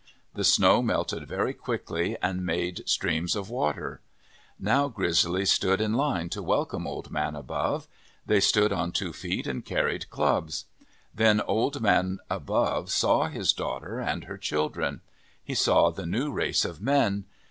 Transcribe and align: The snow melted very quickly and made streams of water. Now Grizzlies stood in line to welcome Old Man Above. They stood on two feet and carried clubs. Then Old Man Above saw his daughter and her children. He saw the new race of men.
The 0.33 0.43
snow 0.43 0.81
melted 0.81 1.27
very 1.27 1.53
quickly 1.53 2.17
and 2.23 2.43
made 2.43 2.89
streams 2.89 3.35
of 3.35 3.51
water. 3.51 4.01
Now 4.59 4.87
Grizzlies 4.87 5.51
stood 5.51 5.79
in 5.79 5.93
line 5.93 6.27
to 6.29 6.41
welcome 6.41 6.87
Old 6.87 7.11
Man 7.11 7.35
Above. 7.35 7.87
They 8.25 8.39
stood 8.39 8.73
on 8.73 8.93
two 8.93 9.13
feet 9.13 9.45
and 9.45 9.63
carried 9.63 10.09
clubs. 10.09 10.65
Then 11.13 11.39
Old 11.41 11.81
Man 11.81 12.17
Above 12.31 12.89
saw 12.89 13.27
his 13.27 13.53
daughter 13.53 13.99
and 13.99 14.23
her 14.23 14.39
children. 14.39 15.01
He 15.43 15.53
saw 15.53 15.91
the 15.91 16.07
new 16.07 16.31
race 16.31 16.65
of 16.65 16.81
men. 16.81 17.25